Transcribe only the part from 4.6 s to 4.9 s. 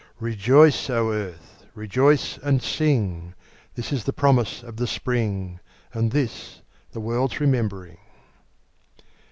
of the